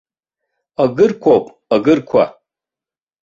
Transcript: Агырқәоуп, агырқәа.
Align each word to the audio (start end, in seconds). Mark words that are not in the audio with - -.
Агырқәоуп, 0.83 1.45
агырқәа. 1.75 2.23